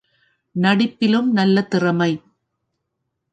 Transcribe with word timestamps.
நடிப்பிலும் 0.55 1.29
நல்ல 1.31 1.61
திறமை. 1.61 2.11